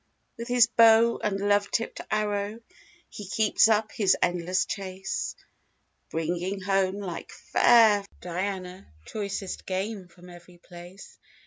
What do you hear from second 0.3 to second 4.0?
With his bow and love tipped arrow He keeps up